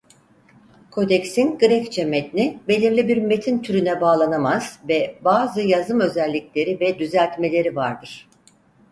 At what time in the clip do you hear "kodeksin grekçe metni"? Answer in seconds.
0.91-2.59